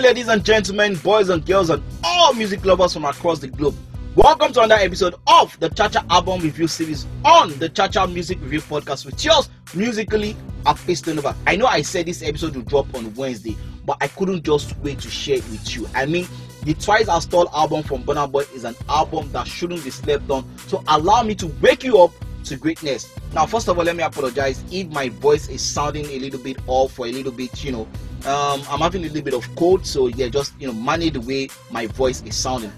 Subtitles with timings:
[0.00, 3.76] ladies and gentlemen, boys and girls, and all music lovers from across the globe.
[4.16, 8.60] Welcome to another episode of the Chacha Album Review Series on the Chacha Music Review
[8.62, 10.34] Podcast with yours, musically,
[10.64, 11.36] Apistonova.
[11.46, 15.00] I know I said this episode will drop on Wednesday, but I couldn't just wait
[15.00, 15.86] to share it with you.
[15.94, 16.26] I mean,
[16.62, 20.30] the Twice As Tall album from Burna Boy is an album that shouldn't be slept
[20.30, 22.12] on, so allow me to wake you up
[22.44, 23.14] to greatness.
[23.32, 26.58] Now, first of all, let me apologize if my voice is sounding a little bit
[26.66, 27.88] off or a little bit, you know,
[28.26, 31.20] um, I'm having a little bit of cold, so yeah, just you know, manage the
[31.20, 32.72] way my voice is sounding.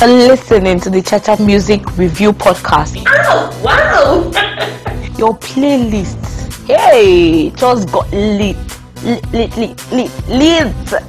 [0.00, 3.02] listening to the Chacha Music Review Podcast.
[3.06, 4.24] Oh, wow!
[5.18, 8.56] Your playlist, hey, just got lit,
[9.04, 11.02] lit, lit, lit, lit, lit.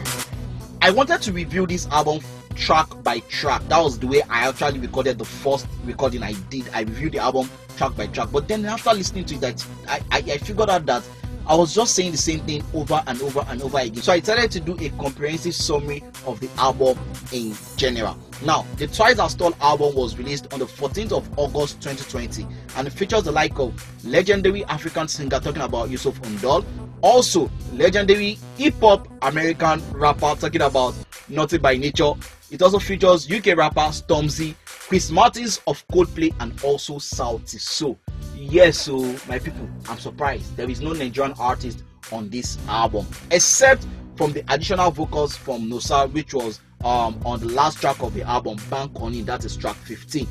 [0.82, 2.22] I wanted to review this album
[2.56, 3.62] track by track.
[3.68, 6.70] That was the way I actually recorded the first recording I did.
[6.74, 8.30] I reviewed the album track by track.
[8.32, 11.04] But then after listening to it, I, I, I figured out that
[11.48, 14.02] I was just saying the same thing over and over and over again.
[14.02, 16.98] So I decided to do a comprehensive summary of the album
[17.32, 18.18] in general.
[18.46, 22.48] Now, the Twice As album was released on the 14th of August 2020
[22.78, 23.74] and features the like of
[24.06, 26.66] legendary African singer talking about Youssou N'Dour,
[27.02, 30.96] also legendary hip hop American rapper talking about
[31.28, 32.14] Naughty by Nature.
[32.52, 37.98] It also features UK rapper Stormzy, Chris Martins of Coldplay, and also Sauti Sol.
[38.36, 38.98] Yes, so
[39.30, 44.44] my people, I'm surprised there is no Nigerian artist on this album except from the
[44.54, 48.92] additional vocals from Nosa, which was um, on the last track of the album, Bank
[48.96, 50.28] On that is track 15.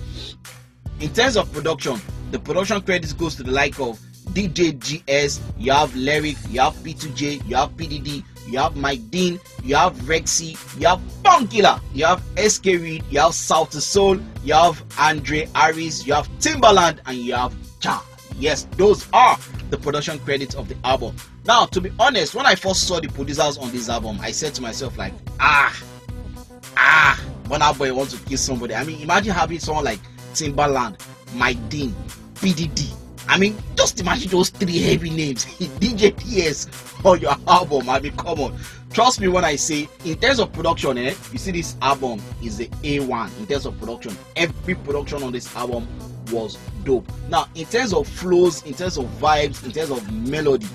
[1.00, 1.98] In terms of production,
[2.32, 3.98] the production credits goes to the like of
[4.34, 9.40] DJ GS, you have Lyric, you have P2J, you have PDD, you have Mike Dean,
[9.64, 11.00] you have Rexy, you have
[11.30, 16.98] Funkilla, you have Skread, you have Sauti Sol, you have Andre Harris, you have Timbaland,
[17.06, 18.04] and you have Cha.
[18.36, 19.38] Yes, those are
[19.70, 21.14] the production credits of the album.
[21.46, 24.54] Now, to be honest, when I first saw the producers on this album, I said
[24.54, 25.80] to myself, like, ah,
[26.76, 28.74] ah, Burna Boy wants to kill somebody.
[28.74, 30.00] I mean, imagine having someone like
[30.34, 31.00] Timbaland,
[31.36, 31.94] Mike Dean,
[32.34, 32.99] PDD.
[33.30, 36.66] I mean, just imagine those three heavy names, DJ PS
[37.04, 37.88] on your album.
[37.88, 38.58] I mean, come on.
[38.92, 42.56] Trust me when I say, in terms of production, eh, you see this album is
[42.56, 44.16] the A1 in terms of production.
[44.34, 45.86] Every production on this album
[46.32, 47.08] was dope.
[47.28, 50.66] Now, in terms of flows, in terms of vibes, in terms of melody,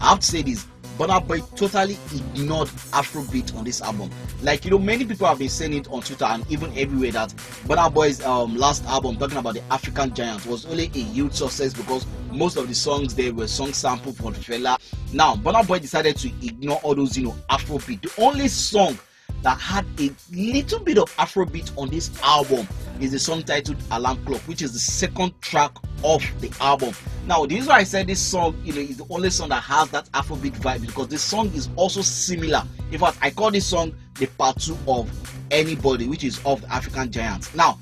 [0.00, 0.68] I have to say this
[0.98, 4.10] Burna Boy totally ignored Afrobeat on this album.
[4.42, 7.30] Like you know, many people have been saying it on Twitter and even everywhere that
[7.66, 11.74] Burna Boy's um, last album, talking about the African Giant, was only a huge success
[11.74, 14.78] because most of the songs there were song sample for Fela.
[15.12, 18.02] Now, Burna Boy decided to ignore all those you know Afrobeat.
[18.02, 18.96] The only song
[19.44, 22.66] that had a little bit of Afrobeat on this album
[23.00, 25.70] is the song titled Alarm Clock, which is the second track
[26.02, 26.94] of the album.
[27.26, 29.62] Now, the reason why I said this song, you know, is the only song that
[29.62, 32.62] has that Afrobeat vibe because this song is also similar.
[32.90, 35.10] In fact, I call this song the part two of
[35.50, 37.54] Anybody, which is of the African Giants.
[37.54, 37.78] Now,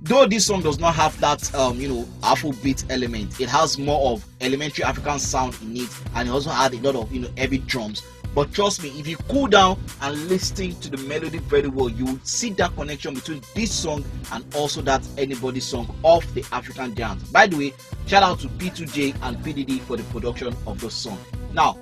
[0.00, 4.12] though this song does not have that um, you know afrobeat element it has more
[4.12, 7.28] of elementary african sound in it and it also had a lot of you know
[7.36, 8.02] heavy drums
[8.34, 12.04] but trust me, if you cool down and listen to the melody very well, you
[12.04, 16.94] will see that connection between this song and also that Anybody song of the African
[16.94, 17.24] Giants.
[17.30, 17.74] By the way,
[18.06, 21.18] shout out to P2J and PDD for the production of the song.
[21.52, 21.78] Now,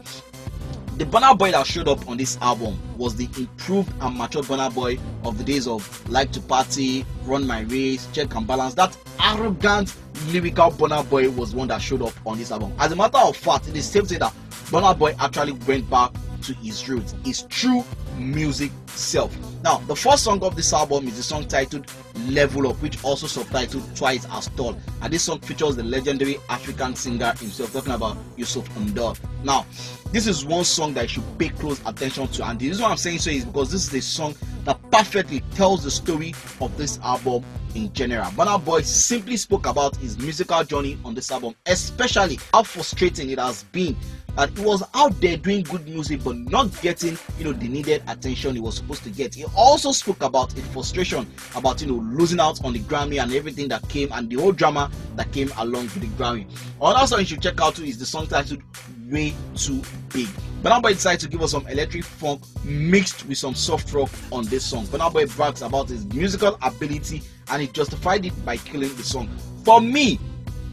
[0.96, 4.74] the Burna Boy that showed up on this album was the improved and matured Burna
[4.74, 8.72] Boy of the days of Like to Party, Run My Race, Check and Balance.
[8.74, 9.94] That arrogant
[10.28, 12.72] lyrical Burna Boy was one that showed up on this album.
[12.78, 14.32] As a matter of fact, it is safe to say that
[14.70, 16.12] Burna Boy actually went back
[16.46, 17.84] to his roots, his true
[18.16, 19.36] music self.
[19.62, 21.86] Now, the first song of this album is the song titled
[22.28, 24.76] Level Up, which also subtitled Twice as Tall.
[25.02, 29.18] And this song features the legendary African singer himself, talking about Youssou N'Dour.
[29.42, 29.66] Now,
[30.12, 32.90] this is one song that you should pay close attention to, and the reason why
[32.90, 34.34] I'm saying so is because this is a song
[34.64, 38.30] that perfectly tells the story of this album in general.
[38.30, 43.38] Burna Boy simply spoke about his musical journey on this album, especially how frustrating it
[43.38, 43.96] has been
[44.36, 48.02] that he was out there doing good music but not getting you know the needed
[48.08, 49.34] attention he was supposed to get.
[49.34, 53.32] He also spoke about his frustration about you know losing out on the grammy and
[53.32, 56.46] everything that came and the whole drama that came along with the grammy.
[56.80, 58.62] Another song you should check out too is the song titled
[59.10, 60.28] way too big.
[60.62, 64.64] Burna decided to give us some electric funk mixed with some soft rock on this
[64.64, 64.86] song.
[64.86, 69.28] Burna brags about his musical ability and he justified it by killing the song.
[69.64, 70.18] For me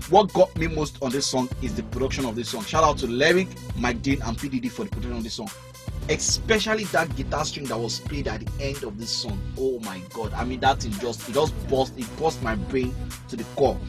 [0.10, 2.64] what got me most on this song is the production of this song.
[2.64, 3.48] Shout out to Lyric,
[3.78, 5.50] Mike Dean, and PDD for the production of this song.
[6.10, 9.40] Especially that guitar string that was played at the end of this song.
[9.58, 10.34] Oh my god!
[10.34, 12.94] I mean, that is just it just burst it burst my brain
[13.30, 13.80] to the core.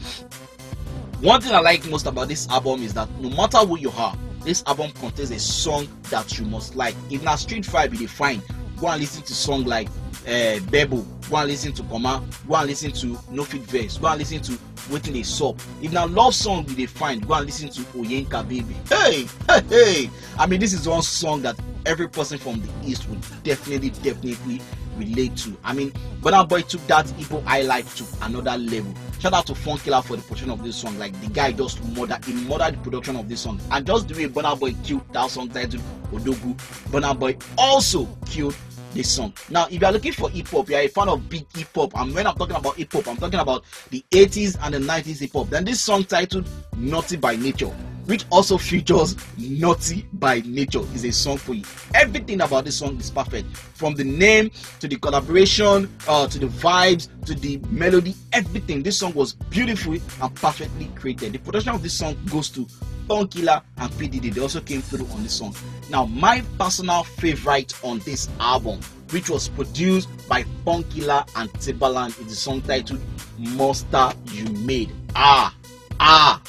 [1.21, 4.15] One thing I like most about this album is that no matter who you are,
[4.41, 6.95] this album contains a song that you must like.
[7.09, 8.41] If na street vibe you dey find,
[8.77, 9.87] go and listen to song like
[10.27, 14.07] uh, Bebo, go and listen to Comma, go and listen to No Fit Vex, go
[14.07, 14.57] and listen to
[14.89, 15.59] Wetin Dey Sup.
[15.81, 18.75] If na love song you dey find, go and listen to Onyeka Baby.
[18.89, 20.09] Hey, hey, hey!
[20.37, 21.55] I mean, this is one song that
[21.85, 24.61] every person from the east would definitely, definitely
[24.97, 25.55] relate to.
[25.63, 25.91] I mean,
[26.21, 28.93] Burna Boy took that Igbo high life to another level.
[29.19, 30.97] Shout out to Funkilla for the production of this song.
[30.97, 33.59] Like the guy just murdered, he murdered the production of this song.
[33.71, 36.55] And just the way Burna Boy killed that song titled Odogwu,
[36.89, 38.55] Burna Boy also killed
[38.95, 39.33] this song.
[39.49, 41.67] Now, if you are looking for hip hop, you are a fan of big hip
[41.75, 44.79] hop, and when I'm talking about hip hop, I'm talking about the 80s and the
[44.79, 45.49] 90s hip hop.
[45.49, 47.75] Then this song titled Naughty by Nature,
[48.05, 51.63] which also features Naughty by Nature, is a song for you.
[51.93, 56.47] Everything about this song is perfect, from the name to the collaboration, uh, to the
[56.47, 58.83] vibes, to the melody, everything.
[58.83, 61.33] This song was beautifully and perfectly created.
[61.33, 62.67] The production of this song goes to
[63.07, 64.33] Funkilla and PDD.
[64.33, 65.55] They also came through on this song.
[65.89, 68.79] Now, my personal favorite on this album,
[69.11, 73.01] which was produced by Funkilla and Timbaland, is the song titled
[73.37, 74.91] Monster You Made.
[75.15, 75.55] Ah,
[75.99, 76.41] ah.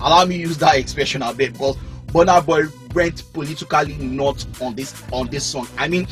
[0.00, 1.76] Allow me to use that expression a bit because
[2.08, 2.64] Burna Boy
[2.94, 5.68] went politically not on this on this song.
[5.76, 6.06] I mean,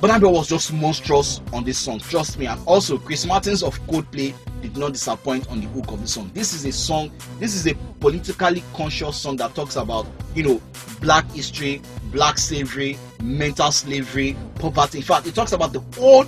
[0.00, 2.00] Burna Boy was just monstrous on this song.
[2.00, 2.46] Trust me.
[2.46, 6.30] And also, Chris Martins of Coldplay did not disappoint on the hook of the song.
[6.34, 10.62] This is a song, this is a politically conscious song that talks about, you know,
[11.00, 14.98] black history, black slavery, mental slavery, poverty.
[14.98, 16.24] In fact, it talks about the whole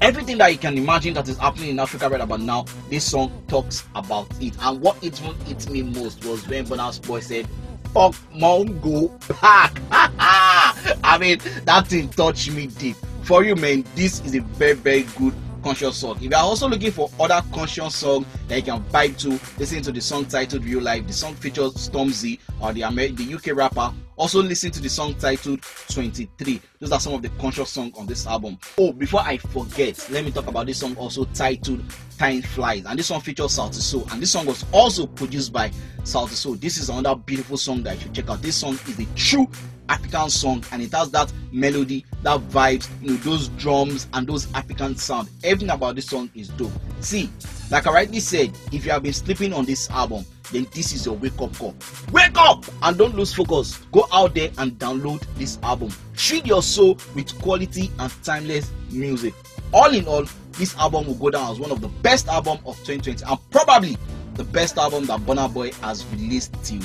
[0.00, 2.64] everything that you can imagine that is happening in Africa right about now.
[2.88, 4.54] This song talks about it.
[4.60, 7.46] And what it hit me most was when Burna Boy said,
[7.92, 9.72] Fuck Mungo Park.
[9.90, 12.96] I mean, that thing touched me deep.
[13.22, 16.16] For you, man, this is a very, very good conscious song.
[16.16, 19.82] If you are also looking for other conscious song that you can vibe to, listen
[19.82, 21.06] to the song titled Real Life.
[21.06, 23.92] The song features Stormzy or the Amer- the UK rapper.
[24.16, 26.60] Also listen to the song titled 23.
[26.78, 28.58] Those are some of the conscious songs on this album.
[28.76, 31.82] Oh, before I forget, let me talk about this song also titled
[32.18, 32.84] Time Flies.
[32.84, 34.06] And this song features Sauti Sol.
[34.12, 35.70] And this song was also produced by
[36.02, 36.54] Sauti Sol.
[36.54, 38.42] This is another beautiful song that you should check out.
[38.42, 39.48] This song is a true
[39.90, 44.50] African song and it has that melody, that vibes, you know, those drums and those
[44.54, 45.28] African sound.
[45.42, 46.72] Everything about this song is dope.
[47.00, 47.28] See,
[47.70, 51.06] like I rightly said, if you have been sleeping on this album, then this is
[51.06, 51.74] your wake up call.
[52.12, 53.76] Wake up and don't lose focus.
[53.92, 55.90] Go out there and download this album.
[56.16, 59.34] Treat your soul with quality and timeless music.
[59.72, 62.76] All in all, this album will go down as one of the best album of
[62.84, 63.96] 2020 and probably
[64.34, 66.82] the best album that Burna Boy has released till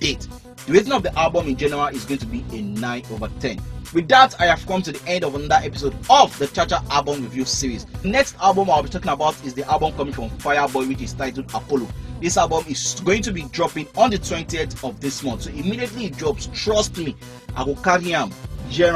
[0.00, 0.26] date.
[0.68, 3.58] The rating of the album in general is going to be a 9 over 10.
[3.94, 7.22] With that, I have come to the end of another episode of the Chacha album
[7.22, 7.86] review series.
[8.04, 11.46] Next album I'll be talking about is the album coming from Fireboy, which is titled
[11.54, 11.88] Apollo.
[12.20, 15.44] This album is going to be dropping on the 20th of this month.
[15.44, 17.16] So immediately it drops, trust me,
[17.56, 18.30] I will carry him,
[18.68, 18.92] share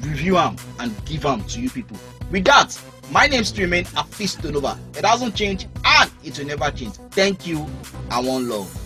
[0.00, 1.98] review him, and give him to you people.
[2.30, 2.80] With that,
[3.10, 4.78] my name still remain Afis Tonova.
[4.96, 6.94] It hasn't changed and it will never change.
[7.10, 7.66] Thank you.
[8.10, 8.83] I want love.